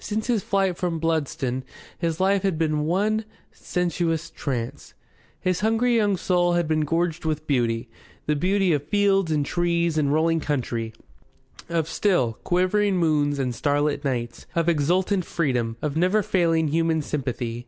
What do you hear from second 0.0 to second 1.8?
Since his flight from Bludston